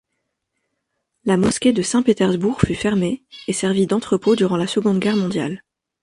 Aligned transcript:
La 1.25 1.37
mosquée 1.37 1.73
de 1.73 1.83
Saint-Pétersbourg 1.83 2.61
fut 2.61 2.73
fermée 2.73 3.23
et 3.47 3.53
servit 3.53 3.85
d'entrepôt 3.85 4.35
durant 4.35 4.57
la 4.57 4.65
Seconde 4.65 4.97
Guerre 4.97 5.15
mondiale. 5.15 5.63